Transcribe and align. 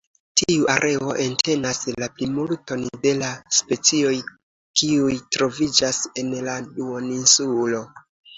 Tiu 0.41 0.63
areo 0.75 1.09
entenas 1.25 1.81
la 2.03 2.07
plimulton 2.15 2.85
de 3.03 3.11
la 3.19 3.29
specioj 3.59 4.15
kiuj 4.83 5.13
troviĝas 5.37 6.01
en 6.25 6.33
la 6.49 6.59
duoninsulo. 6.81 7.85